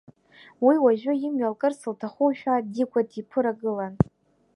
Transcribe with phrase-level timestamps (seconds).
[0.65, 3.93] Уи уажәы, имҩа лкырц лҭахушәа, Дигәа диԥырагылан.